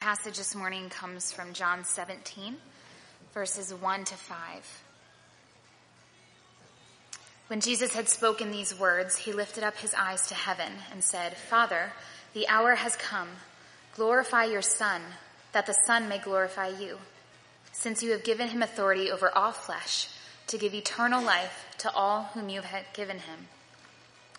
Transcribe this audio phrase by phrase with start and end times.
[0.00, 2.56] passage this morning comes from John 17,
[3.34, 4.82] verses 1 to 5.
[7.48, 11.36] When Jesus had spoken these words, he lifted up his eyes to heaven and said,
[11.36, 11.92] Father,
[12.32, 13.28] the hour has come.
[13.94, 15.02] Glorify your Son,
[15.52, 16.96] that the Son may glorify you,
[17.72, 20.08] since you have given him authority over all flesh
[20.46, 23.48] to give eternal life to all whom you have given him.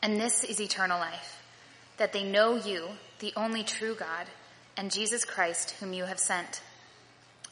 [0.02, 1.40] And this is eternal life,
[1.98, 2.88] that they know you,
[3.20, 4.26] the only true God,
[4.82, 6.64] and Jesus Christ, whom you have sent.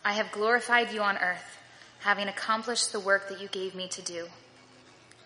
[0.04, 1.60] I have glorified you on earth,
[2.00, 4.26] having accomplished the work that you gave me to do.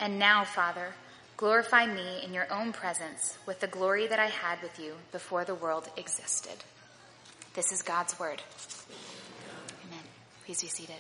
[0.02, 0.96] And now, Father,
[1.38, 5.46] glorify me in your own presence with the glory that I had with you before
[5.46, 6.66] the world existed.
[7.54, 8.42] This is God's word.
[9.88, 10.04] Amen.
[10.46, 11.00] Please be seated.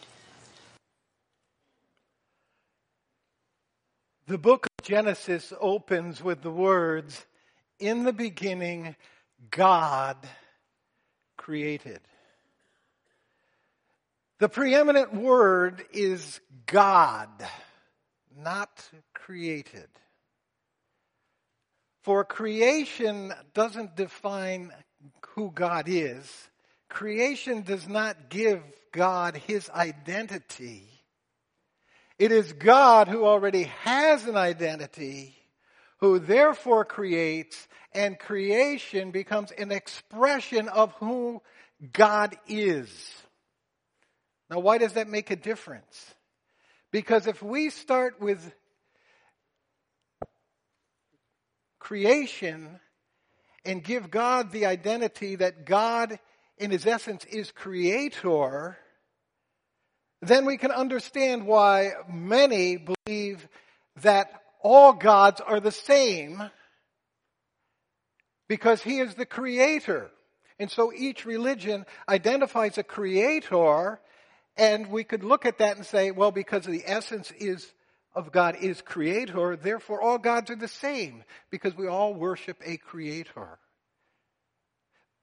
[4.27, 7.25] The book of Genesis opens with the words,
[7.77, 8.95] In the beginning,
[9.51, 10.15] God
[11.43, 11.99] created.
[14.39, 17.27] The preeminent word is God,
[18.37, 18.69] not
[19.13, 19.89] created.
[22.03, 24.71] For creation doesn't define
[25.35, 26.25] who God is.
[26.87, 28.61] Creation does not give
[28.93, 30.87] God his identity.
[32.17, 35.35] It is God who already has an identity,
[36.03, 41.41] who therefore creates, and creation becomes an expression of who
[41.93, 42.89] God is.
[44.49, 46.13] Now, why does that make a difference?
[46.91, 48.53] Because if we start with
[51.79, 52.81] creation
[53.63, 56.19] and give God the identity that God,
[56.57, 58.77] in his essence, is creator,
[60.21, 63.47] then we can understand why many believe
[64.01, 66.41] that all gods are the same
[68.47, 70.09] because he is the creator.
[70.57, 73.99] And so each religion identifies a creator
[74.55, 77.71] and we could look at that and say, well, because the essence is
[78.15, 82.77] of God is creator, therefore all gods are the same because we all worship a
[82.77, 83.57] creator.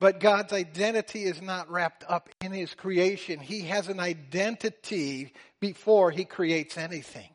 [0.01, 3.39] But God's identity is not wrapped up in his creation.
[3.39, 7.29] He has an identity before he creates anything.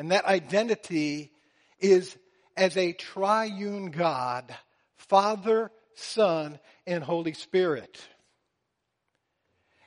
[0.00, 1.30] And that identity
[1.78, 2.16] is
[2.56, 4.52] as a triune God,
[4.96, 8.00] Father, Son, and Holy Spirit.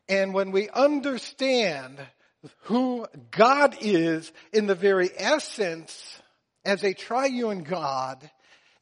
[0.08, 1.98] And when we understand
[2.66, 6.22] who God is in the very essence
[6.64, 8.30] as a triune God,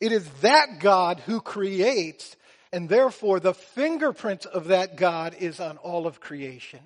[0.01, 2.35] it is that God who creates
[2.73, 6.79] and therefore, the fingerprint of that God is on all of creation.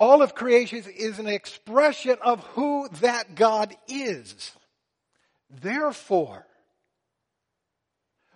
[0.00, 4.52] All of creation is an expression of who that God is.
[5.50, 6.46] Therefore,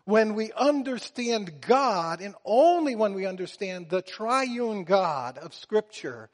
[0.04, 6.30] when we understand God, and only when we understand the triune God of Scripture,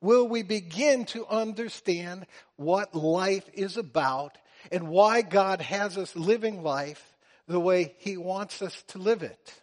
[0.00, 4.38] will we begin to understand what life is about
[4.70, 9.54] and why God has us living life the way He wants us to live it.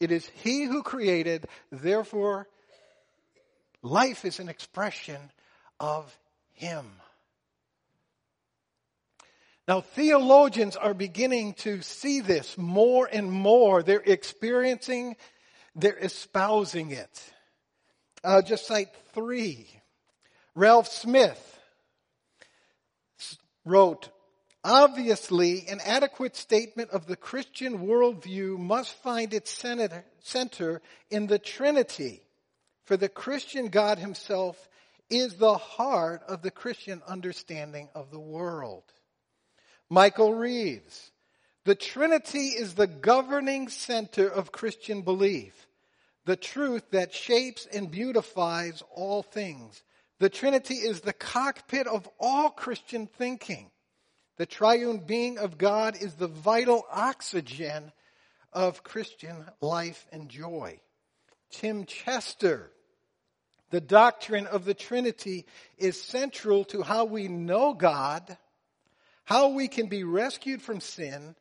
[0.00, 2.48] It is He who created, therefore,
[3.82, 5.20] life is an expression
[5.78, 6.16] of
[6.52, 6.86] Him.
[9.68, 13.82] Now, theologians are beginning to see this more and more.
[13.82, 15.16] They're experiencing,
[15.76, 17.32] they're espousing it.
[18.24, 19.68] Uh, just cite three.
[20.54, 21.58] Ralph Smith
[23.64, 24.08] wrote,
[24.64, 29.50] Obviously, an adequate statement of the Christian worldview must find its
[30.20, 32.22] center in the Trinity,
[32.84, 34.68] for the Christian God himself
[35.08, 38.84] is the heart of the Christian understanding of the world.
[39.90, 41.10] Michael Reeves,
[41.64, 45.66] the Trinity is the governing center of Christian belief,
[46.24, 49.82] the truth that shapes and beautifies all things.
[50.18, 53.70] The Trinity is the cockpit of all Christian thinking.
[54.38, 57.92] The triune being of God is the vital oxygen
[58.52, 60.80] of Christian life and joy.
[61.52, 62.70] Tim Chester,
[63.70, 65.46] the doctrine of the Trinity
[65.78, 68.36] is central to how we know God,
[69.24, 71.36] how we can be rescued from sin,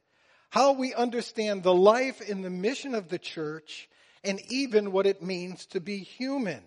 [0.50, 3.90] how we understand the life and the mission of the church,
[4.24, 6.62] and even what it means to be human.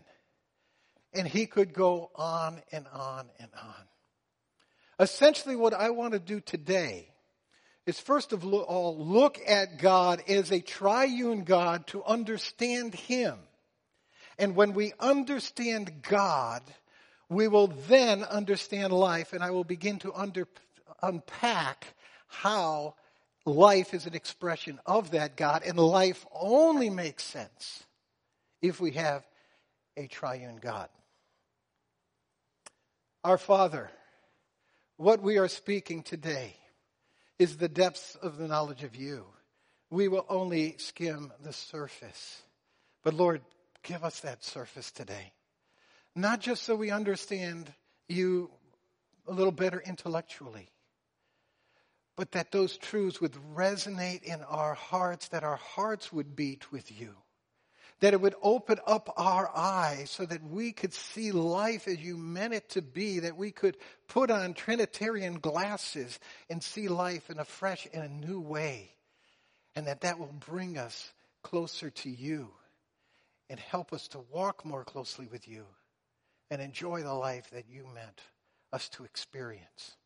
[1.13, 3.85] And he could go on and on and on.
[4.99, 7.14] Essentially, what I want to do today
[7.87, 13.39] is first of all look at God as a triune God to understand Him.
[14.39, 16.63] And when we understand God,
[17.29, 20.49] we will then understand life, and I will begin to under,
[21.03, 21.87] unpack
[22.27, 22.95] how
[23.47, 27.85] life is an expression of that God, and life only makes sense
[28.61, 29.25] if we have
[29.97, 30.89] a triune God.
[33.23, 33.91] Our Father,
[34.97, 36.57] what we are speaking today
[37.39, 39.27] is the depths of the knowledge of you.
[39.91, 42.43] We will only skim the surface.
[43.03, 43.43] But Lord,
[43.83, 45.33] give us that surface today.
[46.15, 47.73] Not just so we understand
[48.09, 48.51] you
[49.27, 50.69] a little better intellectually,
[52.17, 56.99] but that those truths would resonate in our hearts, that our hearts would beat with
[56.99, 57.17] you
[58.01, 62.17] that it would open up our eyes so that we could see life as you
[62.17, 63.77] meant it to be, that we could
[64.09, 66.19] put on Trinitarian glasses
[66.51, 68.91] and see life in a fresh and a new way,
[69.77, 71.13] and that that will bring us
[71.43, 72.51] closer to you
[73.49, 75.65] and help us to walk more closely with you
[76.51, 78.21] and enjoy the life that you meant
[78.73, 79.97] us to experience.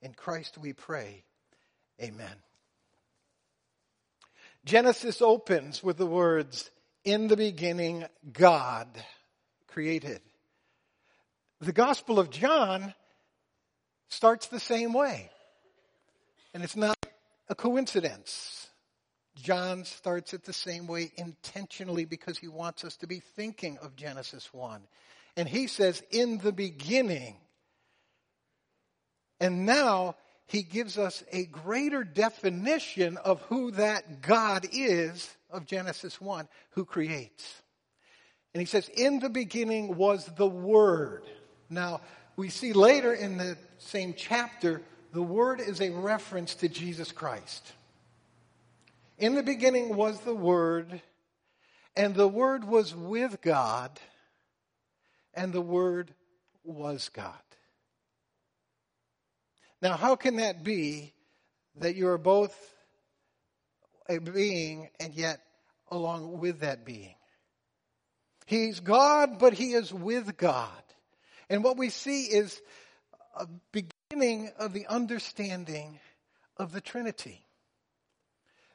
[0.00, 1.22] In Christ we pray.
[2.02, 2.34] Amen.
[4.64, 6.70] Genesis opens with the words,
[7.04, 8.88] in the beginning, God
[9.68, 10.20] created.
[11.60, 12.94] The Gospel of John
[14.08, 15.30] starts the same way.
[16.54, 16.96] And it's not
[17.48, 18.68] a coincidence.
[19.36, 23.96] John starts it the same way intentionally because he wants us to be thinking of
[23.96, 24.82] Genesis 1.
[25.36, 27.36] And he says, in the beginning.
[29.40, 30.16] And now
[30.52, 36.84] he gives us a greater definition of who that God is of Genesis 1, who
[36.84, 37.62] creates.
[38.52, 41.24] And he says, in the beginning was the Word.
[41.70, 42.02] Now,
[42.36, 44.82] we see later in the same chapter,
[45.14, 47.72] the Word is a reference to Jesus Christ.
[49.16, 51.00] In the beginning was the Word,
[51.96, 53.98] and the Word was with God,
[55.32, 56.12] and the Word
[56.62, 57.32] was God.
[59.82, 61.12] Now, how can that be
[61.76, 62.56] that you are both
[64.08, 65.40] a being and yet
[65.90, 67.16] along with that being?
[68.46, 70.70] He's God, but he is with God.
[71.50, 72.60] And what we see is
[73.36, 75.98] a beginning of the understanding
[76.56, 77.44] of the Trinity.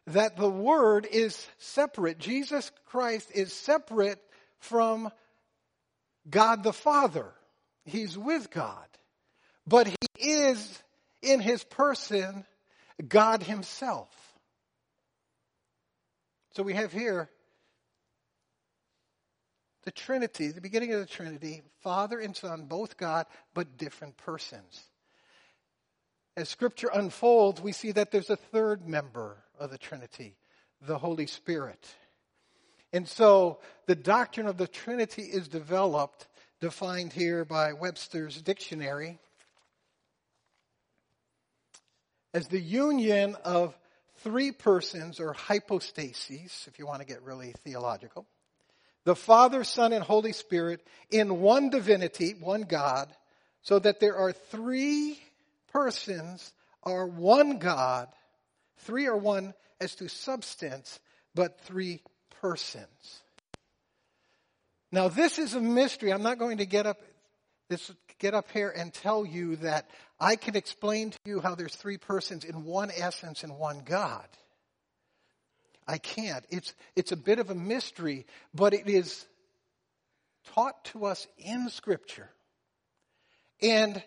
[0.07, 2.17] That the Word is separate.
[2.17, 4.19] Jesus Christ is separate
[4.59, 5.09] from
[6.29, 7.31] God the Father.
[7.85, 8.85] He's with God.
[9.65, 10.83] But he is
[11.21, 12.45] in his person
[13.07, 14.09] God himself.
[16.53, 17.29] So we have here
[19.83, 24.81] the Trinity, the beginning of the Trinity, Father and Son, both God, but different persons.
[26.35, 30.35] As Scripture unfolds, we see that there's a third member of the Trinity,
[30.81, 31.87] the Holy Spirit.
[32.91, 36.27] And so the doctrine of the Trinity is developed,
[36.59, 39.19] defined here by Webster's dictionary,
[42.37, 43.75] as the union of
[44.17, 48.27] three persons or hypostases, if you want to get really theological.
[49.05, 53.11] The Father, Son, and Holy Spirit in one divinity, one God,
[53.63, 55.19] so that there are three
[55.73, 56.53] persons
[56.83, 58.07] are one God.
[58.81, 60.99] Three are one as to substance,
[61.33, 62.01] but three
[62.39, 63.21] persons.
[64.91, 66.13] Now this is a mystery.
[66.13, 66.99] I'm not going to get up
[67.67, 69.89] this get up here and tell you that
[70.19, 74.27] I can explain to you how there's three persons in one essence and one God.
[75.87, 76.45] I can't.
[76.49, 79.25] It's, it's a bit of a mystery, but it is
[80.53, 82.29] taught to us in Scripture.
[83.61, 84.01] And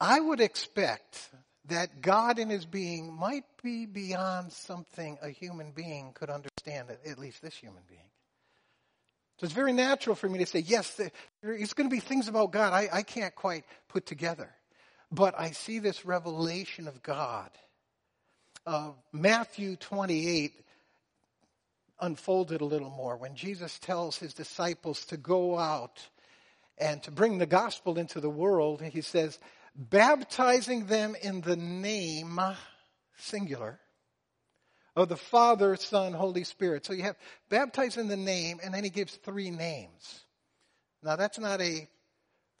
[0.00, 1.30] I would expect
[1.66, 7.18] that God in his being might be beyond something a human being could understand, at
[7.18, 8.00] least this human being.
[9.38, 11.00] So it's very natural for me to say, yes,
[11.42, 14.50] there's going to be things about God I, I can't quite put together.
[15.10, 17.50] But I see this revelation of God.
[18.66, 20.52] Uh, Matthew 28
[22.00, 25.98] unfolded a little more when Jesus tells his disciples to go out
[26.78, 28.82] and to bring the gospel into the world.
[28.82, 29.38] He says,
[29.74, 32.40] baptizing them in the name,
[33.16, 33.78] singular,
[34.96, 36.84] of the Father, Son, Holy Spirit.
[36.84, 37.16] So you have
[37.48, 40.24] baptized in the name, and then he gives three names.
[41.02, 41.88] Now that's not a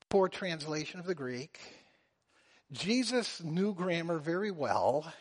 [0.08, 1.58] poor translation of the Greek.
[2.72, 5.12] Jesus knew grammar very well.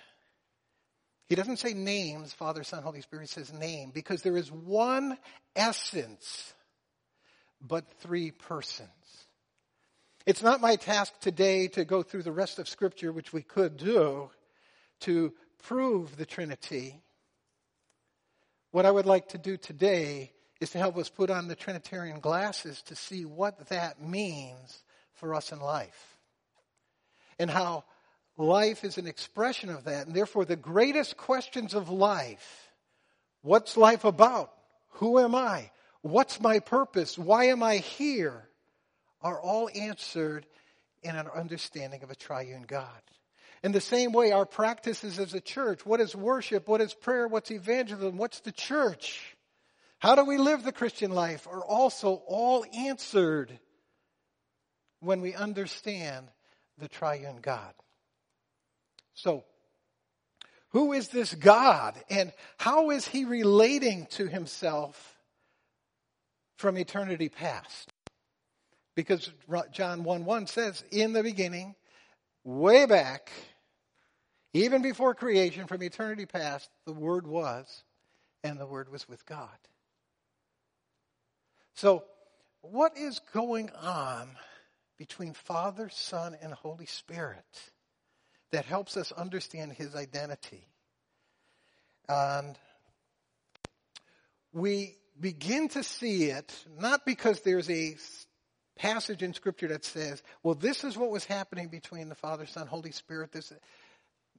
[1.27, 3.23] He doesn't say names, Father, Son, Holy Spirit.
[3.23, 5.17] He says name because there is one
[5.55, 6.53] essence,
[7.61, 8.89] but three persons.
[10.25, 13.77] It's not my task today to go through the rest of Scripture, which we could
[13.77, 14.29] do,
[15.01, 17.01] to prove the Trinity.
[18.71, 22.19] What I would like to do today is to help us put on the Trinitarian
[22.19, 26.18] glasses to see what that means for us in life.
[27.39, 27.85] And how
[28.37, 30.05] life is an expression of that.
[30.05, 32.69] And therefore, the greatest questions of life
[33.41, 34.51] what's life about?
[34.93, 35.71] Who am I?
[36.01, 37.17] What's my purpose?
[37.17, 38.49] Why am I here?
[39.21, 40.45] are all answered
[41.03, 43.01] in an understanding of a triune God.
[43.63, 46.67] In the same way, our practices as a church what is worship?
[46.67, 47.27] What is prayer?
[47.27, 48.17] What's evangelism?
[48.17, 49.35] What's the church?
[49.99, 51.45] How do we live the Christian life?
[51.47, 53.59] Are also all answered
[55.01, 56.27] when we understand
[56.79, 57.73] the triune God.
[59.13, 59.43] So,
[60.69, 65.17] who is this God and how is he relating to himself
[66.57, 67.91] from eternity past?
[68.95, 69.31] Because
[69.71, 71.75] John 1 1 says, in the beginning,
[72.43, 73.31] way back,
[74.53, 77.83] even before creation, from eternity past, the Word was,
[78.43, 79.49] and the Word was with God.
[81.75, 82.03] So,
[82.61, 84.29] what is going on
[84.99, 87.71] between Father, Son, and Holy Spirit
[88.51, 90.67] that helps us understand His identity?
[92.07, 92.55] And
[94.53, 97.95] we begin to see it not because there's a
[98.75, 102.67] passage in Scripture that says, well, this is what was happening between the Father, Son,
[102.67, 103.31] Holy Spirit.
[103.31, 103.51] This,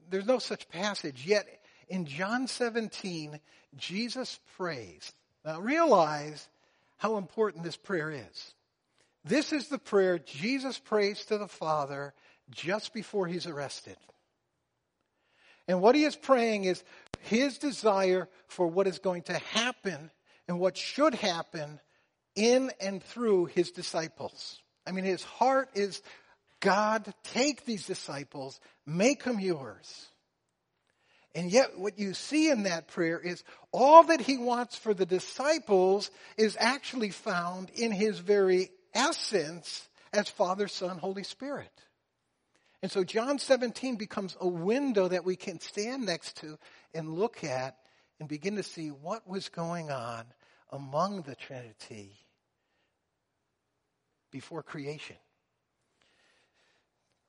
[0.09, 1.27] there's no such passage.
[1.27, 1.47] Yet
[1.89, 3.39] in John 17,
[3.77, 5.13] Jesus prays.
[5.45, 6.49] Now realize
[6.97, 8.55] how important this prayer is.
[9.25, 12.15] This is the prayer Jesus prays to the Father
[12.51, 13.97] just before he's arrested.
[15.69, 16.83] And what he is praying is
[17.21, 20.11] his desire for what is going to happen
[20.49, 21.79] and what should happen
[22.35, 24.61] in and through his disciples.
[24.87, 26.03] I mean, his heart is
[26.61, 30.07] God, take these disciples, make them yours.
[31.35, 35.07] And yet, what you see in that prayer is all that he wants for the
[35.07, 41.73] disciples is actually found in his very essence as Father, Son, Holy Spirit.
[42.83, 46.59] And so, John 17 becomes a window that we can stand next to
[46.95, 47.77] and look at
[48.19, 50.25] and begin to see what was going on
[50.71, 52.13] among the Trinity
[54.31, 55.17] before creation.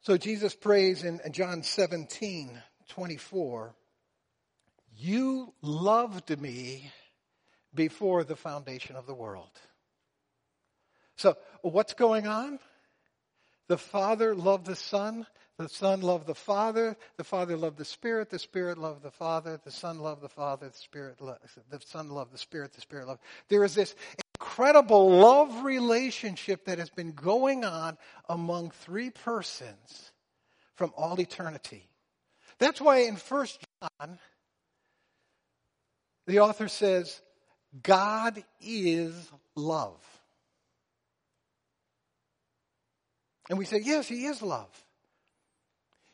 [0.01, 3.75] So Jesus prays in John 17, 24,
[4.97, 6.91] You loved me
[7.73, 9.51] before the foundation of the world.
[11.17, 12.59] So what's going on?
[13.67, 15.25] The Father loved the Son.
[15.57, 16.97] The Son loved the Father.
[17.17, 18.29] The Father loved the Spirit.
[18.29, 19.59] The Spirit loved the Father.
[19.63, 20.69] The Son loved the Father.
[20.69, 21.39] The Spirit, loved,
[21.69, 22.73] the Son loved the Spirit.
[22.73, 23.21] The Spirit loved.
[23.47, 23.95] There is this
[24.39, 30.11] incredible love relationship that has been going on among three persons
[30.75, 31.87] from all eternity.
[32.57, 34.17] That's why in First John,
[36.27, 37.21] the author says,
[37.83, 40.01] God is love.
[43.49, 44.69] And we say, yes, he is love.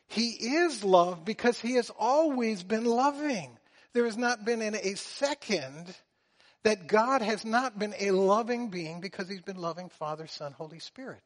[0.08, 3.56] He is love because he has always been loving.
[3.92, 5.94] There has not been in a second
[6.62, 10.78] that God has not been a loving being because he's been loving Father, Son, Holy
[10.78, 11.22] Spirit.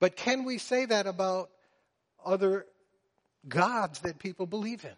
[0.00, 1.50] But can we say that about
[2.24, 2.66] other
[3.48, 4.96] gods that people believe in?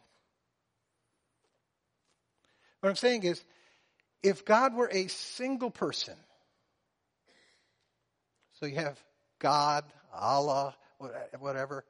[2.80, 3.42] What I'm saying is,
[4.22, 6.14] if God were a single person,
[8.58, 9.02] so you have
[9.40, 10.76] God, Allah,
[11.38, 11.84] whatever,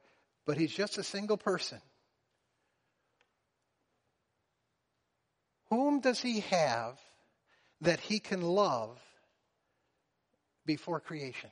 [0.45, 1.79] but he's just a single person.
[5.69, 6.99] Whom does he have
[7.81, 8.99] that he can love
[10.65, 11.49] before creation?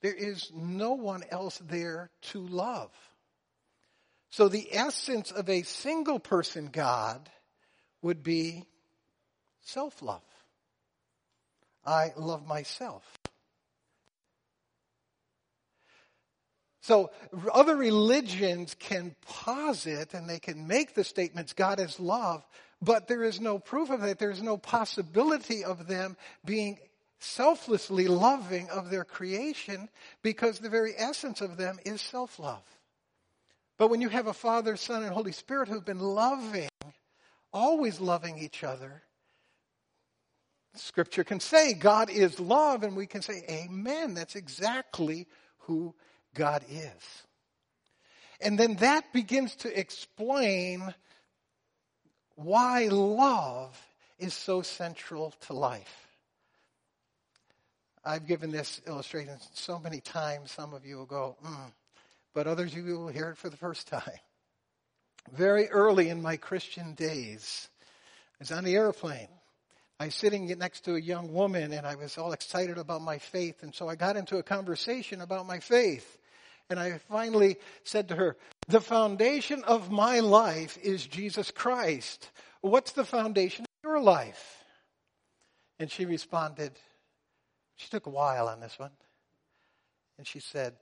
[0.00, 2.90] There is no one else there to love.
[4.30, 7.28] So the essence of a single person God
[8.02, 8.64] would be
[9.62, 10.22] self love.
[11.84, 13.02] I love myself.
[16.88, 17.10] So
[17.52, 22.46] other religions can posit and they can make the statements God is love,
[22.80, 24.18] but there is no proof of that.
[24.18, 26.16] There's no possibility of them
[26.46, 26.78] being
[27.18, 29.90] selflessly loving of their creation
[30.22, 32.64] because the very essence of them is self love.
[33.76, 36.70] But when you have a Father, Son, and Holy Spirit who've been loving,
[37.52, 39.02] always loving each other,
[40.74, 44.14] Scripture can say God is love, and we can say, Amen.
[44.14, 45.26] That's exactly
[45.58, 45.94] who
[46.38, 47.22] God is.
[48.40, 50.94] And then that begins to explain
[52.36, 53.76] why love
[54.18, 56.06] is so central to life.
[58.04, 61.72] I've given this illustration so many times, some of you will go, mm,
[62.32, 64.02] but others of you will hear it for the first time.
[65.32, 69.28] Very early in my Christian days, I was on the airplane.
[70.00, 73.18] I was sitting next to a young woman and I was all excited about my
[73.18, 73.64] faith.
[73.64, 76.17] And so I got into a conversation about my faith.
[76.70, 78.36] And I finally said to her,
[78.68, 82.30] the foundation of my life is Jesus Christ.
[82.60, 84.64] What's the foundation of your life?
[85.78, 86.72] And she responded,
[87.76, 88.90] she took a while on this one.
[90.18, 90.74] And she said,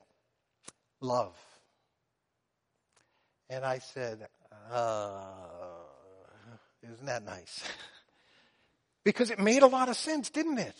[1.00, 1.36] love.
[3.48, 4.26] And I said,
[4.72, 5.24] uh,
[6.82, 7.62] isn't that nice?
[9.04, 10.76] because it made a lot of sense, didn't it?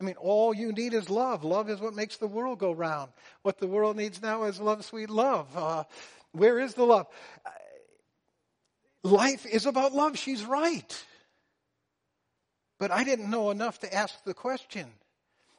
[0.00, 1.44] I mean, all you need is love.
[1.44, 3.10] Love is what makes the world go round.
[3.42, 5.48] What the world needs now is love, sweet love.
[5.54, 5.84] Uh,
[6.32, 7.06] where is the love?
[9.02, 10.18] Life is about love.
[10.18, 11.04] She's right.
[12.78, 14.86] But I didn't know enough to ask the question.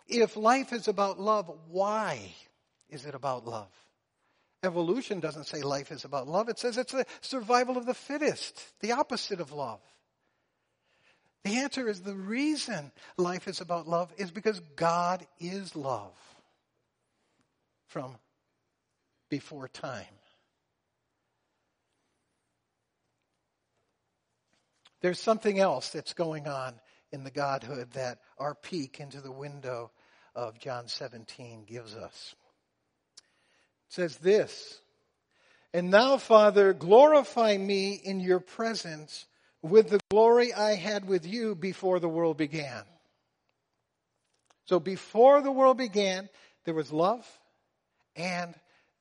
[0.08, 2.34] If life is about love, why
[2.90, 3.72] is it about love?
[4.64, 6.50] Evolution doesn't say life is about love.
[6.50, 9.82] It says it's the survival of the fittest, the opposite of love.
[11.44, 16.14] The answer is the reason life is about love is because God is love
[17.88, 18.16] from
[19.30, 20.06] before time.
[25.02, 26.76] There's something else that's going on
[27.12, 29.92] in the Godhood that our peek into the window
[30.36, 32.36] of John 17 gives us.
[33.88, 34.80] It says this,
[35.74, 39.26] and now, Father, glorify me in your presence
[39.62, 42.84] with the glory I had with you before the world began.
[44.66, 46.30] So before the world began,
[46.66, 47.28] there was love
[48.16, 48.54] and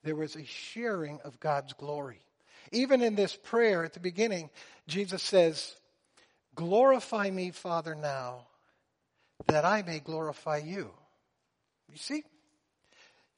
[0.03, 2.21] there was a sharing of God's glory.
[2.71, 4.49] Even in this prayer at the beginning,
[4.87, 5.75] Jesus says,
[6.55, 8.47] Glorify me, Father, now,
[9.47, 10.91] that I may glorify you.
[11.89, 12.23] You see?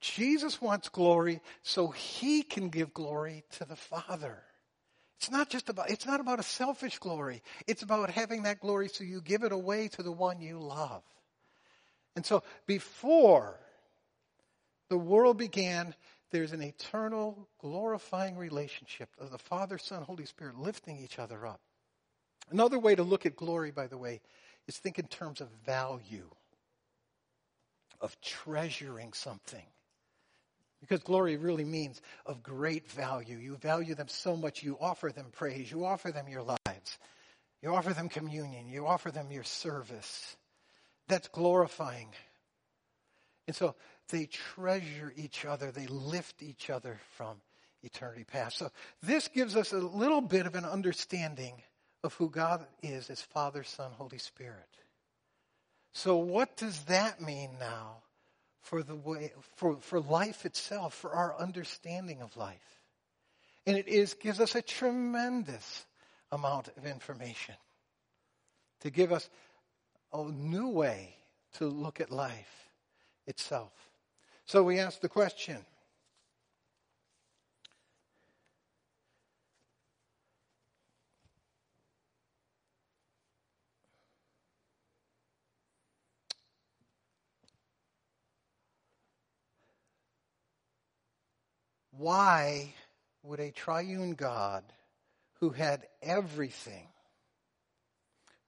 [0.01, 4.43] Jesus wants glory so he can give glory to the Father.
[5.23, 7.41] It's not just about, it's not about a selfish glory.
[7.65, 11.01] It's about having that glory so you give it away to the one you love.
[12.17, 13.57] And so before
[14.89, 15.95] the world began,
[16.31, 21.61] there's an eternal glorifying relationship of the Father, Son, Holy Spirit lifting each other up.
[22.51, 24.19] Another way to look at glory, by the way,
[24.67, 26.29] is think in terms of value,
[28.01, 29.67] of treasuring something.
[30.83, 33.37] Because glory really means of great value.
[33.37, 36.97] You value them so much, you offer them praise, you offer them your lives,
[37.61, 40.35] you offer them communion, you offer them your service.
[41.07, 42.09] That's glorifying.
[43.47, 43.75] And so
[44.09, 47.37] they treasure each other, they lift each other from
[47.81, 48.57] eternity past.
[48.57, 48.69] So
[49.01, 51.61] this gives us a little bit of an understanding
[52.03, 54.67] of who God is as Father, Son, Holy Spirit.
[55.93, 58.02] So what does that mean now
[58.63, 62.81] for the way, for, for life itself, for our understanding of life.
[63.65, 65.85] And it is, gives us a tremendous
[66.31, 67.55] amount of information
[68.81, 69.29] to give us
[70.11, 71.15] a new way
[71.53, 72.69] to look at life
[73.27, 73.71] itself.
[74.45, 75.57] So we ask the question,
[91.97, 92.73] why
[93.23, 94.63] would a triune God
[95.39, 96.87] who had everything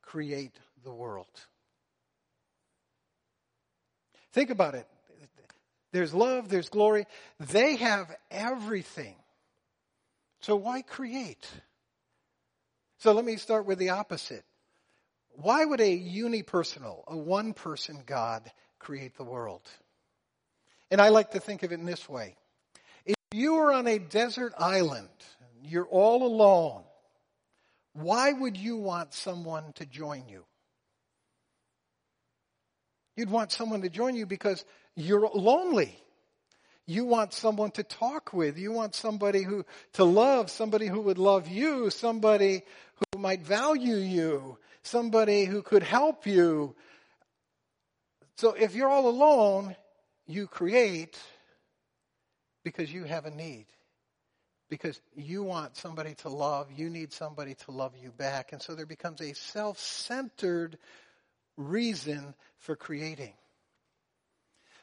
[0.01, 1.27] create the world?
[4.33, 4.87] Think about it.
[5.91, 7.05] There's love, there's glory.
[7.39, 9.15] They have everything.
[10.41, 11.47] So why create?
[12.99, 14.43] So let me start with the opposite.
[15.29, 19.61] Why would a unipersonal, a one person God create the world?
[20.91, 22.35] And I like to think of it in this way
[23.35, 25.09] you are on a desert island,
[25.61, 26.83] you're all alone,
[27.93, 30.45] why would you want someone to join you?
[33.17, 34.63] You'd want someone to join you because
[34.95, 35.97] you're lonely.
[36.85, 38.57] You want someone to talk with.
[38.57, 42.63] You want somebody who to love, somebody who would love you, somebody
[42.95, 46.75] who might value you, somebody who could help you.
[48.37, 49.75] So if you're all alone,
[50.27, 51.17] you create
[52.65, 53.67] because you have a need.
[54.67, 58.51] Because you want somebody to love, you need somebody to love you back.
[58.51, 60.77] And so there becomes a self centered
[61.55, 63.33] reason for creating.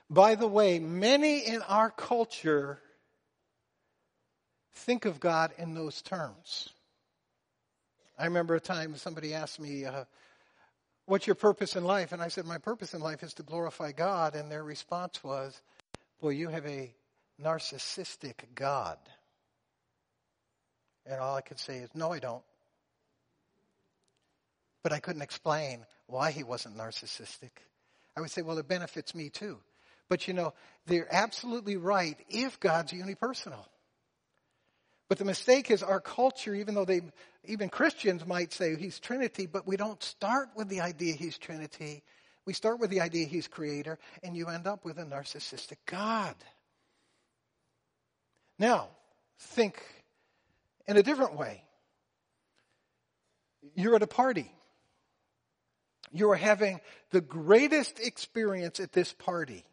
[0.09, 2.79] By the way, many in our culture
[4.75, 6.69] think of God in those terms.
[8.17, 10.05] I remember a time somebody asked me, uh,
[11.07, 12.13] What's your purpose in life?
[12.13, 14.37] And I said, My purpose in life is to glorify God.
[14.37, 15.61] And their response was,
[16.21, 16.95] Boy, you have a
[17.41, 18.99] narcissistic God?
[21.07, 22.43] And all I could say is, no, I don't.
[24.83, 27.51] But I couldn't explain why he wasn't narcissistic.
[28.17, 29.59] I would say, well, it benefits me too.
[30.09, 30.53] But you know,
[30.87, 33.65] they're absolutely right if God's unipersonal.
[35.09, 37.03] But the mistake is our culture, even though they,
[37.45, 42.03] even Christians might say he's Trinity, but we don't start with the idea he's Trinity.
[42.47, 46.35] We start with the idea he's creator, and you end up with a narcissistic God.
[48.63, 48.91] Now,
[49.41, 49.83] think
[50.87, 51.65] in a different way.
[53.75, 54.53] You're at a party.
[56.13, 59.65] You are having the greatest experience at this party.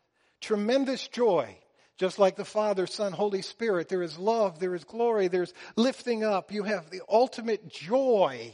[0.41, 1.55] Tremendous joy.
[1.97, 6.23] Just like the Father, Son, Holy Spirit, there is love, there is glory, there's lifting
[6.23, 6.51] up.
[6.51, 8.51] You have the ultimate joy.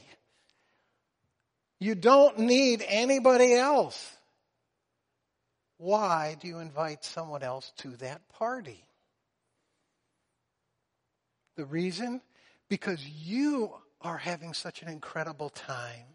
[1.80, 4.12] You don't need anybody else.
[5.78, 8.86] Why do you invite someone else to that party?
[11.56, 12.22] The reason?
[12.70, 16.08] Because you are having such an incredible time.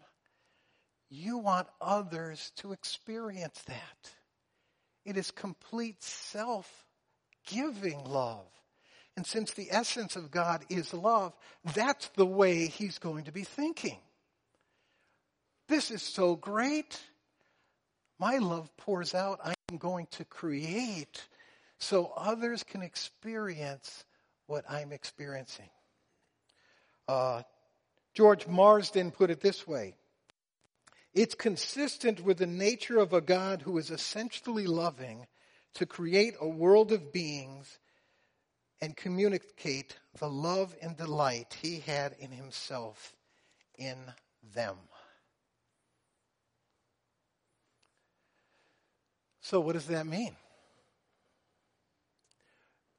[1.09, 4.11] You want others to experience that.
[5.03, 6.85] It is complete self
[7.47, 8.45] giving love.
[9.17, 11.33] And since the essence of God is love,
[11.75, 13.97] that's the way he's going to be thinking.
[15.67, 16.99] This is so great.
[18.19, 19.39] My love pours out.
[19.43, 21.27] I'm going to create
[21.77, 24.05] so others can experience
[24.51, 25.69] what I'm experiencing.
[27.07, 27.43] Uh,
[28.13, 29.95] George Marsden put it this way
[31.13, 35.25] It's consistent with the nature of a God who is essentially loving
[35.75, 37.79] to create a world of beings
[38.81, 43.15] and communicate the love and delight he had in himself
[43.77, 43.95] in
[44.53, 44.75] them.
[49.39, 50.35] So, what does that mean?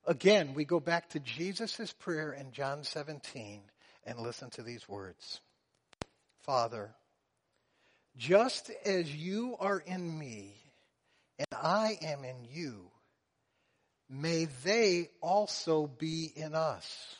[0.06, 3.60] Again, we go back to Jesus' prayer in John 17
[4.04, 5.40] and listen to these words
[6.42, 6.90] Father,
[8.16, 10.54] just as you are in me
[11.38, 12.90] and I am in you,
[14.10, 17.16] may they also be in us.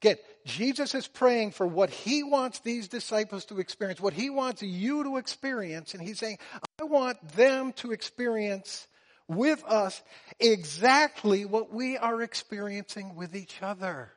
[0.00, 4.62] Get, Jesus is praying for what he wants these disciples to experience, what he wants
[4.62, 6.38] you to experience, and he's saying,
[6.80, 8.86] I want them to experience
[9.28, 10.02] with us
[10.40, 14.10] exactly what we are experiencing with each other.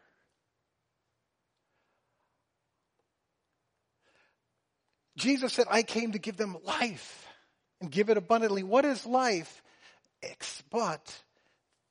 [5.17, 7.27] Jesus said, I came to give them life
[7.79, 8.63] and give it abundantly.
[8.63, 9.61] What is life?
[10.71, 11.13] But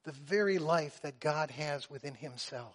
[0.04, 2.74] the very life that God has within Himself.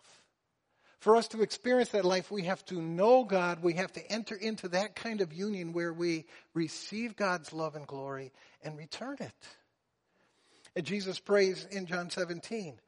[0.99, 3.61] For us to experience that life, we have to know God.
[3.61, 7.85] We have to enter into that kind of union where we receive God's love and
[7.85, 8.31] glory
[8.63, 9.33] and return it.
[10.75, 12.79] And Jesus prays in John 17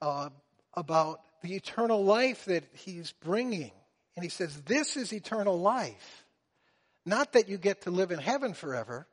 [0.00, 0.28] uh,
[0.74, 3.72] about the eternal life that He's bringing.
[4.16, 6.24] And He says, This is eternal life.
[7.04, 9.06] Not that you get to live in heaven forever,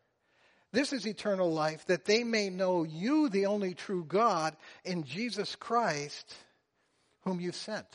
[0.74, 5.56] this is eternal life, that they may know you, the only true God, and Jesus
[5.56, 6.34] Christ,
[7.22, 7.86] whom you sent.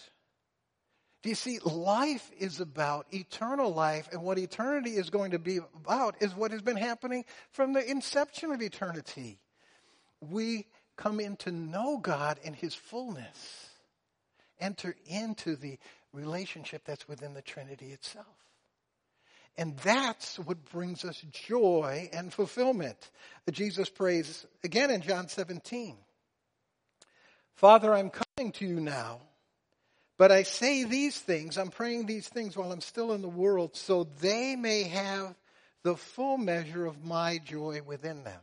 [1.22, 5.56] Do you see, life is about eternal life, and what eternity is going to be
[5.56, 9.40] about is what has been happening from the inception of eternity.
[10.20, 13.68] We come in to know God in His fullness,
[14.60, 15.78] enter into the
[16.12, 18.26] relationship that's within the Trinity itself.
[19.56, 23.10] And that's what brings us joy and fulfillment.
[23.50, 25.96] Jesus prays again in John 17.
[27.56, 29.20] Father, I'm coming to you now,
[30.16, 33.74] but I say these things, I'm praying these things while I'm still in the world,
[33.74, 35.34] so they may have
[35.82, 38.40] the full measure of my joy within them.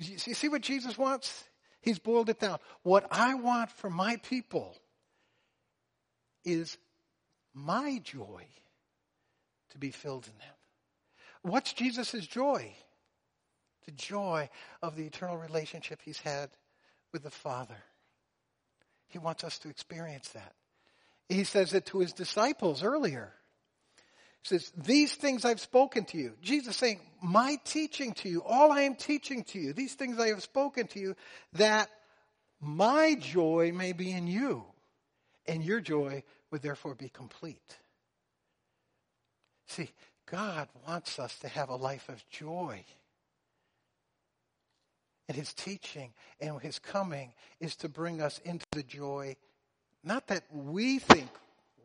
[0.00, 1.44] You see what Jesus wants?
[1.82, 2.58] He's boiled it down.
[2.82, 4.76] What I want for my people
[6.44, 6.78] is
[7.52, 8.46] my joy
[9.70, 10.54] to be filled in them.
[11.42, 12.72] What's Jesus' joy?
[13.84, 14.48] The joy
[14.82, 16.50] of the eternal relationship he's had
[17.12, 17.82] with the Father.
[19.08, 20.54] He wants us to experience that.
[21.28, 23.34] He says it to his disciples earlier.
[24.42, 26.34] Says, These things I've spoken to you.
[26.40, 30.28] Jesus saying, My teaching to you, all I am teaching to you, these things I
[30.28, 31.14] have spoken to you,
[31.54, 31.88] that
[32.60, 34.64] my joy may be in you,
[35.46, 37.78] and your joy would therefore be complete.
[39.66, 39.90] See,
[40.26, 42.84] God wants us to have a life of joy.
[45.28, 49.36] And his teaching and his coming is to bring us into the joy,
[50.02, 51.28] not that we think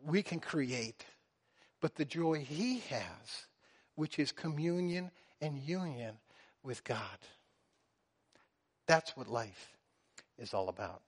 [0.04, 1.04] we can create,
[1.86, 3.46] but the joy he has,
[3.94, 5.08] which is communion
[5.40, 6.16] and union
[6.64, 6.98] with God.
[8.88, 9.76] That's what life
[10.36, 11.00] is all about.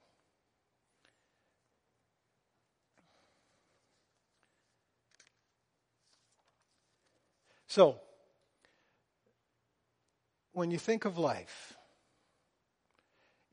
[7.66, 7.96] So,
[10.52, 11.74] when you think of life,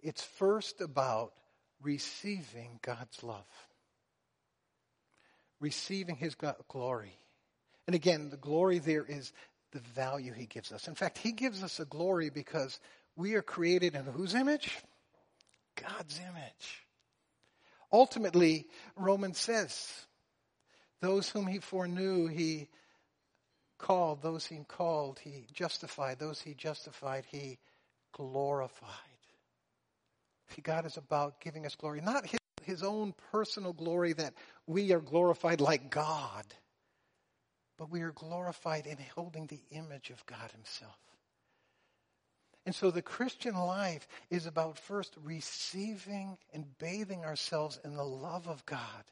[0.06, 1.34] It's first about
[1.82, 3.65] receiving God's love,
[5.60, 6.36] receiving His
[6.68, 7.18] glory.
[7.88, 9.32] And again, the glory there is
[9.72, 10.88] the value He gives us.
[10.88, 12.80] In fact, He gives us a glory because
[13.16, 14.78] we are created in whose image?
[15.76, 16.86] God's image.
[17.92, 20.06] Ultimately, Romans says,
[21.02, 22.70] those whom He foreknew, He
[23.78, 24.22] called.
[24.22, 26.20] Those He called, He justified.
[26.20, 27.60] Those He justified, He
[28.14, 28.90] glorified.
[30.50, 34.34] See, God is about giving us glory, not his, his own personal glory that
[34.68, 36.46] we are glorified like God,
[37.78, 40.98] but we are glorified in holding the image of God Himself.
[42.66, 48.48] And so the Christian life is about first receiving and bathing ourselves in the love
[48.48, 49.04] of God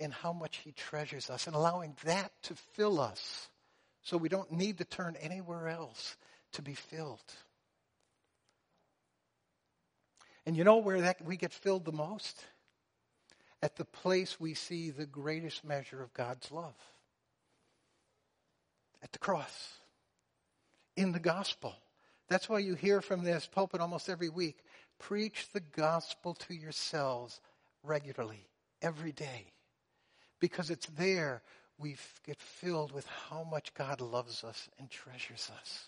[0.00, 3.48] and how much He treasures us and allowing that to fill us
[4.02, 6.16] so we don't need to turn anywhere else
[6.52, 7.20] to be filled.
[10.44, 12.44] And you know where that we get filled the most?
[13.62, 16.74] At the place we see the greatest measure of God's love.
[19.02, 19.74] At the cross.
[20.96, 21.74] In the gospel.
[22.28, 24.58] That's why you hear from this pulpit almost every week.
[24.98, 27.40] Preach the gospel to yourselves
[27.82, 28.48] regularly,
[28.82, 29.52] every day.
[30.40, 31.42] Because it's there
[31.78, 35.84] we get filled with how much God loves us and treasures us.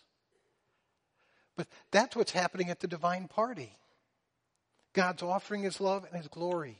[1.56, 3.72] But that's what's happening at the divine party.
[4.92, 6.78] God's offering his love and his glory.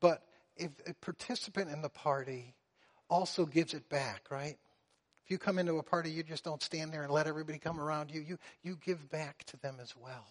[0.00, 0.22] But
[0.56, 2.54] if a participant in the party
[3.08, 4.56] also gives it back, right?
[5.24, 7.80] If you come into a party, you just don't stand there and let everybody come
[7.80, 8.20] around you.
[8.20, 10.26] You, you give back to them as well.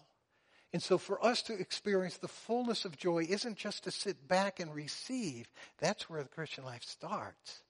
[0.72, 4.60] And so for us to experience the fullness of joy isn't just to sit back
[4.60, 5.48] and receive.
[5.78, 7.62] That's where the Christian life starts.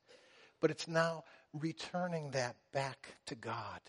[0.60, 3.80] But it's now returning that back to God.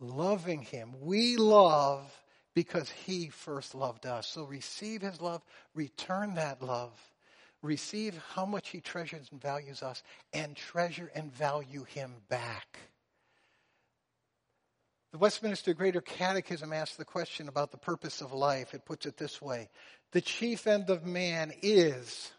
[0.00, 0.94] Loving Him.
[1.00, 2.10] We love
[2.58, 4.26] because he first loved us.
[4.26, 5.42] So receive his love,
[5.76, 6.90] return that love,
[7.62, 12.78] receive how much he treasures and values us, and treasure and value him back.
[15.12, 18.74] The Westminster Greater Catechism asks the question about the purpose of life.
[18.74, 19.70] It puts it this way
[20.12, 22.30] The chief end of man is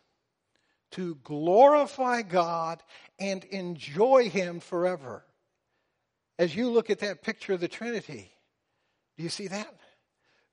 [0.92, 2.82] to glorify God
[3.20, 5.24] and enjoy Him forever.
[6.38, 8.32] As you look at that picture of the Trinity,
[9.18, 9.80] do you see that?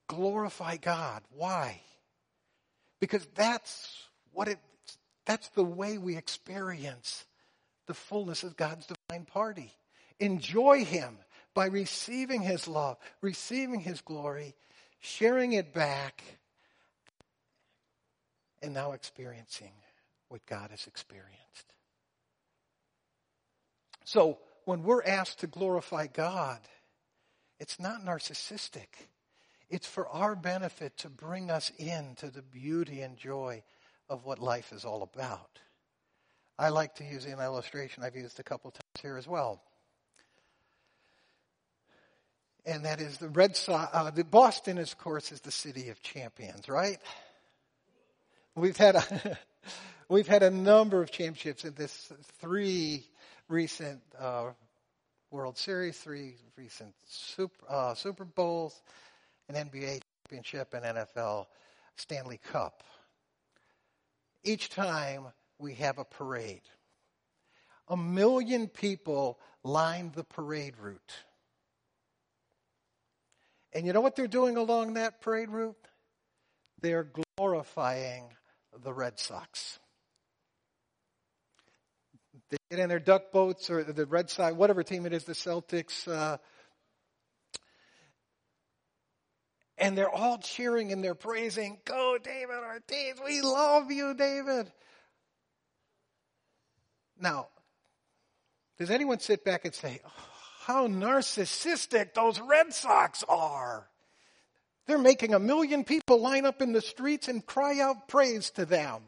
[0.08, 1.22] glorify God.
[1.30, 1.80] Why?
[3.00, 4.05] Because that's
[4.36, 4.58] what it,
[5.24, 7.24] that's the way we experience
[7.86, 9.72] the fullness of God's divine party.
[10.20, 11.16] Enjoy Him
[11.54, 14.54] by receiving His love, receiving His glory,
[15.00, 16.22] sharing it back,
[18.62, 19.72] and now experiencing
[20.28, 21.72] what God has experienced.
[24.04, 26.58] So, when we're asked to glorify God,
[27.58, 28.88] it's not narcissistic.
[29.70, 33.62] It's for our benefit to bring us into the beauty and joy
[34.08, 35.58] of what life is all about.
[36.58, 39.60] I like to use an illustration I've used a couple times here as well.
[42.64, 46.02] And that is the Red Sox, uh, the Boston, of course, is the city of
[46.02, 46.98] champions, right?
[48.56, 49.38] We've had a,
[50.08, 53.04] we've had a number of championships in this three
[53.48, 54.50] recent uh,
[55.30, 58.80] World Series, three recent Super, uh, Super Bowls,
[59.48, 61.46] an NBA championship, and NFL
[61.96, 62.82] Stanley Cup.
[64.46, 65.26] Each time
[65.58, 66.62] we have a parade.
[67.88, 71.14] A million people lined the parade route.
[73.72, 75.76] And you know what they're doing along that parade route?
[76.80, 78.28] They're glorifying
[78.84, 79.80] the Red Sox.
[82.48, 85.32] They get in their duck boats or the Red Sox, whatever team it is, the
[85.32, 86.36] Celtics, uh,
[89.78, 93.20] And they're all cheering and they're praising, Go, David Ortiz.
[93.24, 94.72] We love you, David.
[97.20, 97.48] Now,
[98.78, 100.10] does anyone sit back and say, oh,
[100.60, 103.88] How narcissistic those Red Sox are?
[104.86, 108.64] They're making a million people line up in the streets and cry out praise to
[108.64, 109.02] them.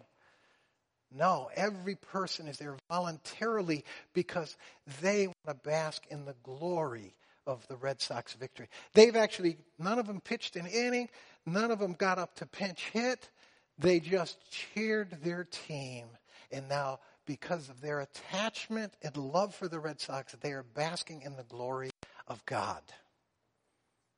[1.15, 4.57] No, every person is there voluntarily because
[5.01, 7.15] they want to bask in the glory
[7.49, 8.69] of the Red Sox victory.
[8.93, 11.09] They've actually, none of them pitched an inning,
[11.47, 13.31] none of them got up to pinch hit.
[13.79, 16.07] They just cheered their team.
[16.53, 21.23] And now, because of their attachment and love for the Red Sox, they are basking
[21.23, 21.91] in the glory
[22.27, 22.83] of God.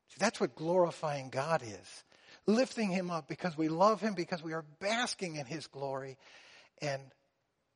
[0.09, 2.05] See, that's what glorifying God is.
[2.47, 6.19] Lifting Him up because we love Him, because we are basking in His glory.
[6.83, 7.03] And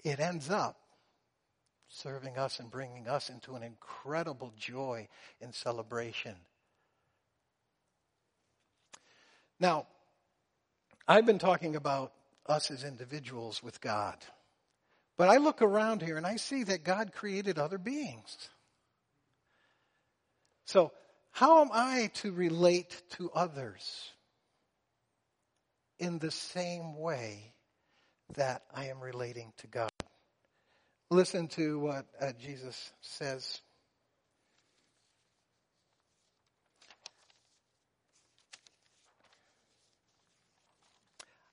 [0.05, 0.79] it ends up
[1.95, 5.09] serving us and bringing us into an incredible joy
[5.41, 6.35] and celebration.
[9.61, 9.87] Now,
[11.07, 12.13] I've been talking about
[12.47, 14.17] us as individuals with God.
[15.17, 18.49] But I look around here and I see that God created other beings.
[20.67, 20.93] So,
[21.31, 24.11] how am I to relate to others
[25.99, 27.53] in the same way
[28.35, 29.93] that I am relating to God?
[31.11, 33.61] Listen to what uh, Jesus says.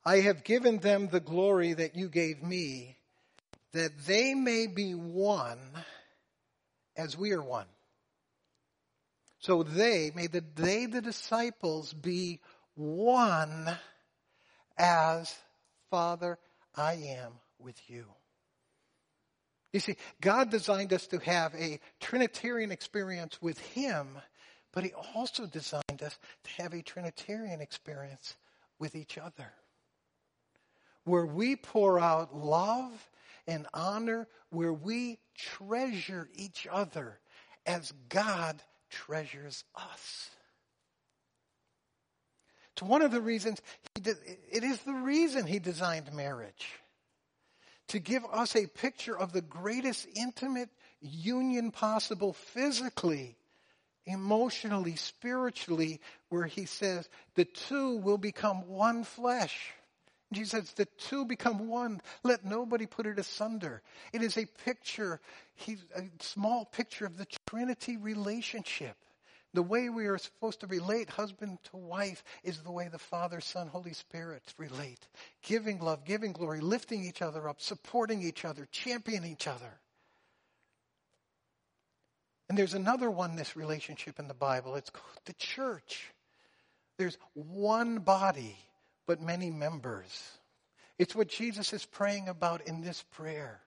[0.04, 2.98] I have given them the glory that you gave me,
[3.74, 5.60] that they may be one
[6.98, 7.68] as we are one.
[9.40, 12.40] So they, may the, they, the disciples, be
[12.76, 13.70] one
[14.78, 15.36] as
[15.90, 16.40] Father,
[16.76, 18.06] I am with you.
[19.74, 24.18] You see, God designed us to have a Trinitarian experience with Him,
[24.74, 28.36] but He also designed us to have a Trinitarian experience
[28.80, 29.54] with each other.
[31.06, 32.92] Where we pour out love
[33.48, 37.20] and honor, where we treasure each other
[37.66, 40.30] as God treasures us.
[42.74, 43.62] It's one of the reasons,
[44.02, 44.18] did,
[44.52, 46.81] it is the reason He designed marriage
[47.92, 50.70] to give us a picture of the greatest intimate
[51.02, 53.36] union possible physically,
[54.06, 56.00] emotionally, spiritually,
[56.30, 59.74] where he says the two will become one flesh.
[60.32, 62.00] Jesus says the two become one.
[62.24, 63.82] Let nobody put it asunder.
[64.14, 65.20] It is a picture,
[65.68, 68.96] a small picture of the Trinity relationship.
[69.54, 73.42] The way we are supposed to relate husband to wife is the way the Father,
[73.42, 75.06] Son, Holy Spirit relate.
[75.44, 79.80] Giving love, giving glory, lifting each other up, supporting each other, championing each other.
[82.48, 84.76] And there's another one, this relationship in the Bible.
[84.76, 86.14] It's called the church.
[86.98, 88.58] There's one body,
[89.06, 90.32] but many members.
[90.98, 93.60] It's what Jesus is praying about in this prayer.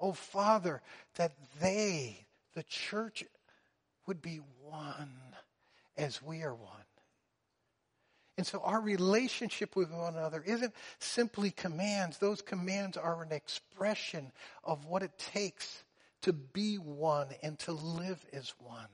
[0.00, 0.82] Oh, Father,
[1.16, 3.24] that they, the church
[4.08, 5.14] would be one
[5.96, 6.72] as we are one.
[8.36, 12.18] And so our relationship with one another isn't simply commands.
[12.18, 14.32] Those commands are an expression
[14.64, 15.84] of what it takes
[16.22, 18.86] to be one and to live as one.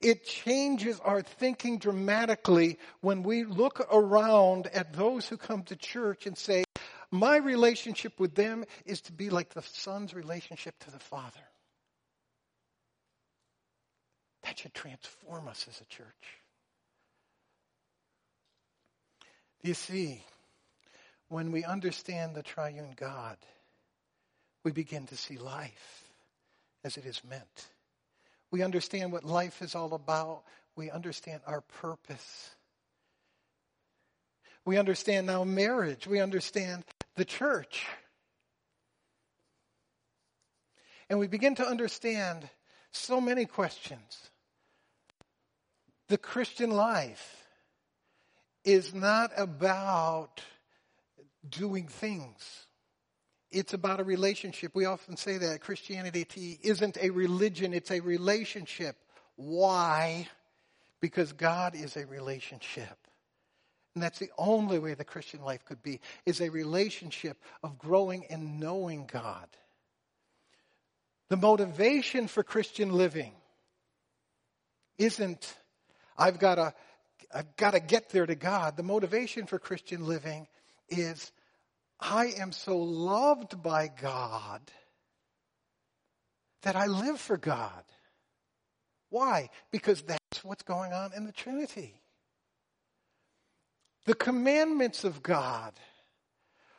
[0.00, 6.26] It changes our thinking dramatically when we look around at those who come to church
[6.26, 6.64] and say,
[7.10, 11.49] my relationship with them is to be like the son's relationship to the father.
[14.50, 16.08] That should transform us as a church.
[19.62, 20.24] You see,
[21.28, 23.36] when we understand the triune God,
[24.64, 26.02] we begin to see life
[26.82, 27.68] as it is meant.
[28.50, 30.42] We understand what life is all about.
[30.74, 32.50] We understand our purpose.
[34.64, 36.08] We understand now marriage.
[36.08, 36.82] We understand
[37.14, 37.86] the church.
[41.08, 42.50] And we begin to understand
[42.90, 44.30] so many questions
[46.10, 47.46] the Christian life
[48.64, 50.42] is not about
[51.48, 52.66] doing things.
[53.52, 54.72] It's about a relationship.
[54.74, 58.96] We often say that Christianity isn't a religion, it's a relationship.
[59.36, 60.26] Why?
[61.00, 62.98] Because God is a relationship.
[63.94, 68.26] And that's the only way the Christian life could be, is a relationship of growing
[68.30, 69.46] and knowing God.
[71.28, 73.32] The motivation for Christian living
[74.98, 75.54] isn't
[76.20, 76.74] I've got to,
[77.34, 78.76] I've got to get there to God.
[78.76, 80.46] The motivation for Christian living
[80.90, 81.32] is
[81.98, 84.60] I am so loved by God
[86.62, 87.82] that I live for God.
[89.08, 89.48] Why?
[89.72, 92.00] Because that's what's going on in the Trinity.
[94.04, 95.72] The commandments of God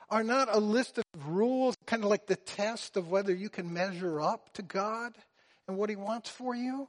[0.09, 3.73] are not a list of rules, kind of like the test of whether you can
[3.73, 5.13] measure up to God
[5.67, 6.87] and what He wants for you.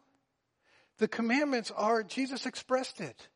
[0.98, 3.28] The commandments are, Jesus expressed it.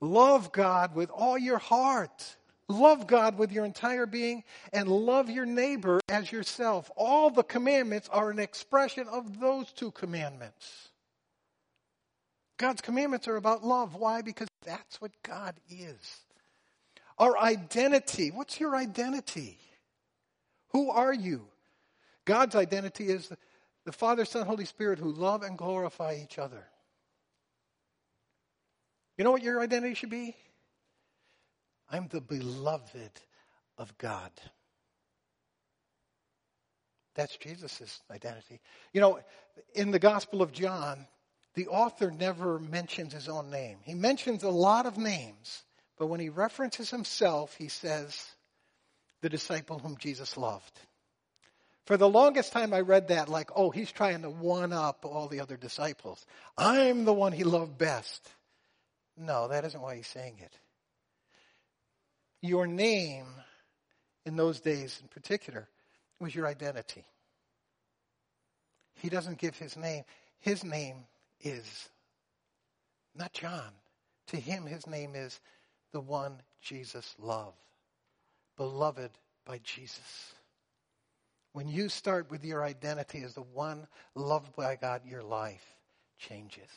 [0.00, 2.36] Love God with all your heart.
[2.68, 4.42] Love God with your entire being
[4.72, 6.90] and love your neighbor as yourself.
[6.96, 10.88] All the commandments are an expression of those two commandments.
[12.58, 13.94] God's commandments are about love.
[13.94, 14.22] Why?
[14.22, 16.24] Because that's what God is.
[17.18, 18.30] Our identity.
[18.30, 19.58] What's your identity?
[20.70, 21.46] Who are you?
[22.24, 23.30] God's identity is
[23.86, 26.66] the Father, Son, Holy Spirit who love and glorify each other.
[29.16, 30.36] You know what your identity should be?
[31.88, 33.12] I'm the beloved
[33.78, 34.32] of God.
[37.14, 38.60] That's Jesus' identity.
[38.92, 39.20] You know,
[39.74, 41.06] in the Gospel of John,
[41.54, 43.78] the author never mentions his own name.
[43.84, 45.62] He mentions a lot of names,
[45.96, 48.26] but when he references himself, he says,
[49.22, 50.78] the disciple whom Jesus loved.
[51.86, 55.28] For the longest time, I read that like, oh, he's trying to one up all
[55.28, 56.26] the other disciples.
[56.58, 58.28] I'm the one he loved best.
[59.16, 60.52] No, that isn't why he's saying it.
[62.42, 63.26] Your name
[64.24, 65.68] in those days in particular
[66.18, 67.04] was your identity.
[68.96, 70.02] He doesn't give his name.
[70.40, 71.06] His name
[71.40, 71.88] is
[73.14, 73.70] not John.
[74.28, 75.38] To him, his name is
[75.92, 77.56] the one Jesus loved,
[78.56, 79.12] beloved
[79.44, 80.34] by Jesus.
[81.56, 85.64] When you start with your identity as the one loved by God, your life
[86.18, 86.68] changes.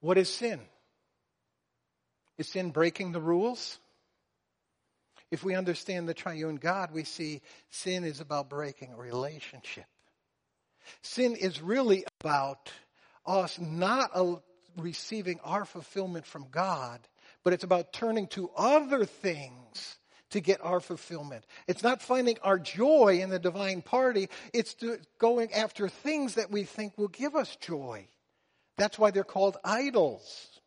[0.00, 0.58] What is sin?
[2.38, 3.76] Is sin breaking the rules?
[5.30, 9.84] If we understand the triune God, we see sin is about breaking a relationship.
[11.02, 12.72] Sin is really about
[13.26, 14.12] us not
[14.76, 17.00] receiving our fulfillment from God,
[17.44, 19.98] but it's about turning to other things
[20.30, 21.44] to get our fulfillment.
[21.66, 24.76] It's not finding our joy in the divine party, it's
[25.18, 28.06] going after things that we think will give us joy.
[28.76, 30.60] That's why they're called idols.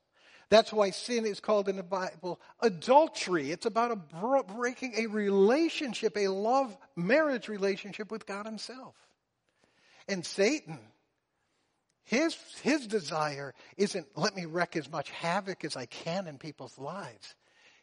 [0.50, 3.50] That's why sin is called in the Bible adultery.
[3.50, 8.94] It's about a breaking a relationship, a love marriage relationship with God Himself.
[10.08, 10.78] And Satan,
[12.06, 16.78] his, his desire isn't let me wreak as much havoc as I can in people's
[16.78, 17.36] lives.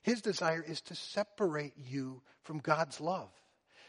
[0.03, 3.31] His desire is to separate you from God's love,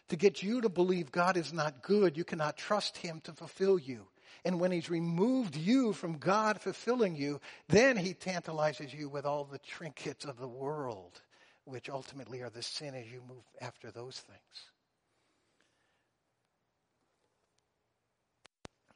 [0.10, 2.18] to get you to believe God is not good.
[2.18, 4.08] You cannot trust Him to fulfill you.
[4.44, 9.44] And when he's removed you from God fulfilling you, then he tantalizes you with all
[9.44, 11.22] the trinkets of the world,
[11.66, 14.72] which ultimately are the sin as you move after those things.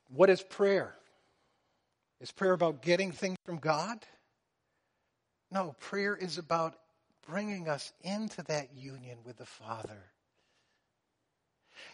[0.10, 0.96] What is prayer?
[2.26, 4.00] Is prayer about getting things from God?
[5.52, 6.76] No, prayer is about
[7.28, 10.02] bringing us into that union with the Father.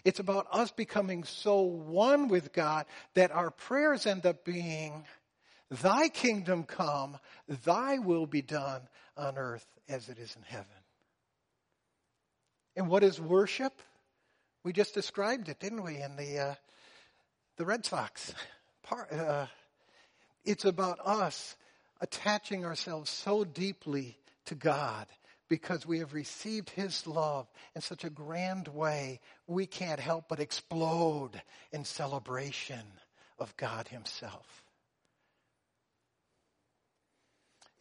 [0.06, 5.04] It's about us becoming so one with God that our prayers end up being,
[5.70, 7.18] Thy kingdom come,
[7.66, 8.84] Thy will be done
[9.18, 10.66] on earth as it is in heaven.
[12.78, 13.82] And what is worship?
[14.64, 16.56] We just described it, didn't we, in the, uh,
[17.58, 18.34] the Red Sox
[18.82, 19.12] part.
[19.12, 19.48] Uh,
[20.46, 21.56] it's about us
[22.02, 25.08] attaching ourselves so deeply to God
[25.52, 30.40] because we have received His love in such a grand way, we can't help but
[30.40, 31.42] explode
[31.74, 32.84] in celebration
[33.38, 34.64] of God Himself.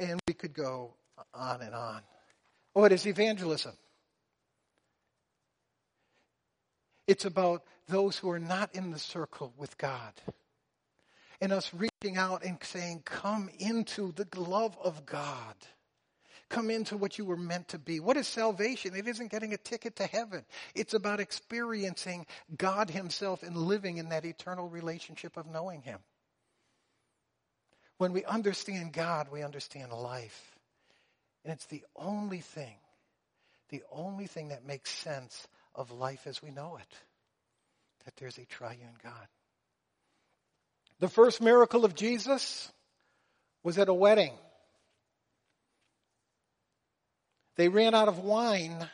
[0.01, 0.95] And we could go
[1.33, 2.01] on and on.
[2.75, 3.75] Oh, what is evangelism?
[7.07, 10.13] It's about those who are not in the circle with God.
[11.41, 15.55] And us reaching out and saying, Come into the love of God
[16.51, 18.01] come into what you were meant to be.
[18.01, 18.95] What is salvation?
[18.95, 20.45] It isn't getting a ticket to heaven.
[20.75, 22.27] It's about experiencing
[22.59, 26.01] God Himself and living in that eternal relationship of knowing Him.
[27.97, 30.57] When we understand God, we understand life.
[31.45, 32.77] And it's the only thing,
[33.71, 36.95] the only thing that makes sense of life as we know it.
[38.05, 39.29] That there's a triune God.
[41.01, 42.71] The first miracle of Jesus
[43.63, 44.33] was at a wedding.
[47.57, 48.89] They ran out of wine.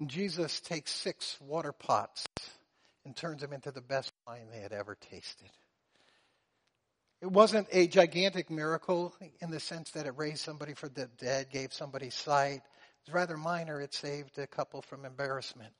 [0.00, 2.26] And Jesus takes six water pots
[3.04, 5.50] and turns them into the best wine they had ever tasted.
[7.22, 11.48] It wasn't a gigantic miracle in the sense that it raised somebody from the dead,
[11.48, 12.56] gave somebody sight.
[12.56, 13.80] It was rather minor.
[13.80, 15.74] It saved a couple from embarrassment.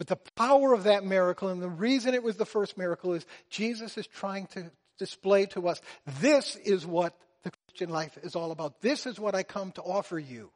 [0.00, 3.26] But the power of that miracle and the reason it was the first miracle is
[3.50, 5.78] Jesus is trying to display to us
[6.20, 8.80] this is what the Christian life is all about.
[8.80, 10.52] This is what I come to offer you.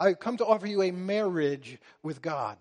[0.00, 2.56] I come to offer you a marriage with God.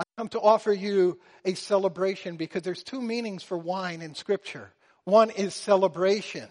[0.00, 4.72] I come to offer you a celebration because there's two meanings for wine in Scripture.
[5.04, 6.48] One is celebration.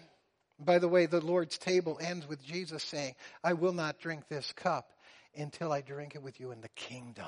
[0.58, 4.50] By the way, the Lord's table ends with Jesus saying, I will not drink this
[4.54, 4.88] cup
[5.36, 7.26] until I drink it with you in the kingdom.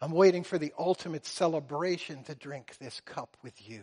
[0.00, 3.82] I'm waiting for the ultimate celebration to drink this cup with you.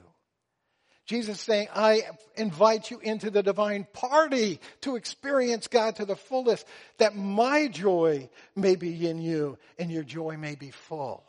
[1.06, 2.04] Jesus saying, I
[2.38, 6.66] invite you into the divine party to experience God to the fullest,
[6.98, 11.26] that my joy may be in you and your joy may be full.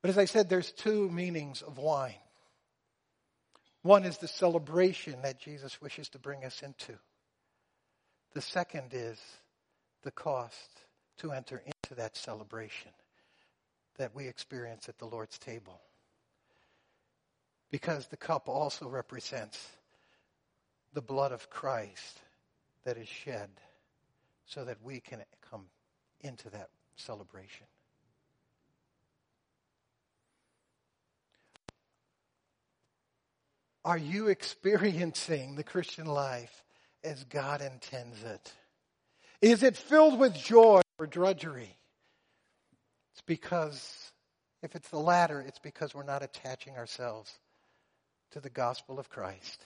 [0.00, 2.14] But as I said, there's two meanings of wine.
[3.82, 6.94] One is the celebration that Jesus wishes to bring us into.
[8.34, 9.18] The second is
[10.02, 10.82] the cost
[11.18, 12.92] to enter into that celebration
[13.98, 15.80] that we experience at the Lord's table.
[17.70, 19.68] Because the cup also represents
[20.94, 22.20] the blood of Christ
[22.84, 23.50] that is shed
[24.46, 25.66] so that we can come
[26.20, 27.66] into that celebration.
[33.84, 36.64] Are you experiencing the Christian life
[37.04, 38.52] as God intends it?
[39.40, 41.76] Is it filled with joy or drudgery?
[43.12, 44.12] It's because,
[44.62, 47.32] if it's the latter, it's because we're not attaching ourselves
[48.32, 49.64] to the gospel of Christ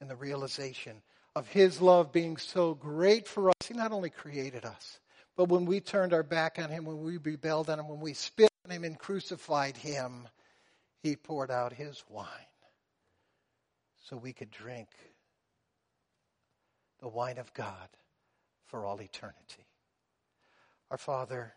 [0.00, 1.02] and the realization
[1.34, 3.66] of His love being so great for us.
[3.66, 5.00] He not only created us,
[5.36, 8.14] but when we turned our back on Him, when we rebelled on Him, when we
[8.14, 10.28] spit on Him and crucified Him,
[11.02, 12.26] He poured out His wine
[14.04, 14.88] so we could drink
[17.00, 17.88] the wine of God
[18.68, 19.66] for all eternity.
[20.90, 21.52] Our Father,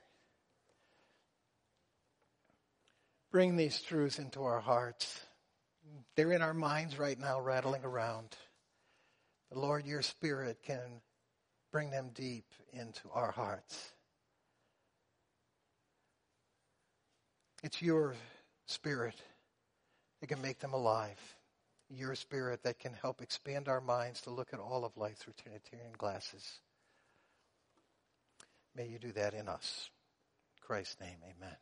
[3.32, 5.22] bring these truths into our hearts.
[6.16, 8.36] They're in our minds right now, rattling around.
[9.51, 11.01] The Lord, your Spirit can
[11.72, 13.91] bring them deep into our hearts.
[17.64, 18.16] It's your
[18.66, 19.16] Spirit
[20.20, 21.20] that can make them alive.
[21.89, 25.34] Your Spirit that can help expand our minds to look at all of life through
[25.41, 26.59] Trinitarian glasses.
[28.76, 29.89] May you do that in us.
[30.55, 31.57] In Christ's name, amen.